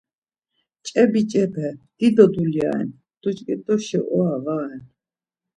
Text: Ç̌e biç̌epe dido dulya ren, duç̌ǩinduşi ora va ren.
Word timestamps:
Ç̌e 0.85 1.03
biç̌epe 1.11 1.67
dido 1.97 2.25
dulya 2.33 2.67
ren, 2.77 2.89
duç̌ǩinduşi 3.21 3.99
ora 4.17 4.37
va 4.45 4.55
ren. 4.67 4.83